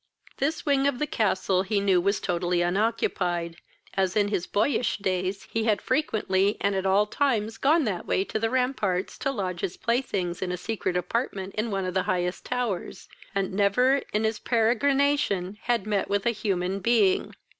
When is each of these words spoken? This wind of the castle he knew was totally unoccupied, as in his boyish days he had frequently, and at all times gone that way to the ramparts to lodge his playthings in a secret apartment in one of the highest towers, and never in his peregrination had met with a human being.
This 0.37 0.65
wind 0.65 0.87
of 0.87 0.97
the 0.97 1.05
castle 1.05 1.61
he 1.61 1.79
knew 1.79 2.01
was 2.01 2.19
totally 2.19 2.63
unoccupied, 2.63 3.57
as 3.93 4.15
in 4.15 4.29
his 4.29 4.47
boyish 4.47 4.97
days 4.97 5.43
he 5.51 5.65
had 5.65 5.79
frequently, 5.79 6.57
and 6.59 6.73
at 6.73 6.87
all 6.87 7.05
times 7.05 7.59
gone 7.59 7.83
that 7.83 8.07
way 8.07 8.23
to 8.23 8.39
the 8.39 8.49
ramparts 8.49 9.15
to 9.19 9.31
lodge 9.31 9.61
his 9.61 9.77
playthings 9.77 10.41
in 10.41 10.51
a 10.51 10.57
secret 10.57 10.97
apartment 10.97 11.53
in 11.53 11.69
one 11.69 11.85
of 11.85 11.93
the 11.93 12.01
highest 12.09 12.45
towers, 12.47 13.09
and 13.35 13.53
never 13.53 14.01
in 14.11 14.23
his 14.23 14.39
peregrination 14.39 15.59
had 15.65 15.85
met 15.85 16.09
with 16.09 16.25
a 16.25 16.31
human 16.31 16.79
being. 16.79 17.35